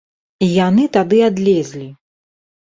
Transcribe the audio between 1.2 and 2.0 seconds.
адлезлі!